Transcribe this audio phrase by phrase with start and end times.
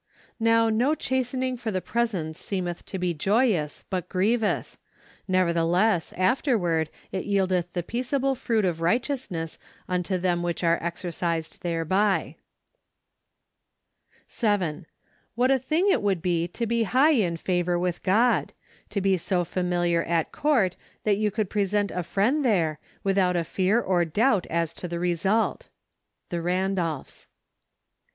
[0.49, 4.79] "Now no chastening for the present seemeth to be joyous, but grievous:
[5.27, 12.35] nevertheless afterward it yieldeth the peaceable fruit of righteousness unto them which are exercised thereby."
[14.27, 14.87] 7.
[15.35, 18.53] What a thing it would be to be high in favor with God;
[18.89, 23.43] to be so familiar at court that you could present a friend there, without a
[23.43, 25.69] fear or doubt as to the result.
[26.29, 27.27] The Randolphs.